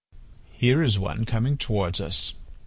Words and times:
"Here 0.53 0.81
is 0.81 0.97
one 0.97 1.25
coming 1.25 1.59
towards 1.59 2.01
us. 2.01 2.33